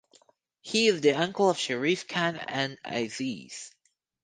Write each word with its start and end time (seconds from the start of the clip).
He 0.61 0.87
is 0.87 1.01
the 1.01 1.11
uncle 1.13 1.51
of 1.51 1.59
Sharif 1.59 2.07
Khan 2.07 2.37
and 2.37 2.79
Aziz. 2.83 3.71